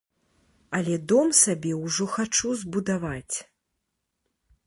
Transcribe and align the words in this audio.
Але 0.77 0.95
дом 1.11 1.27
сабе 1.41 1.73
ўжо 1.83 2.07
хачу 2.15 2.47
збудаваць. 2.61 3.37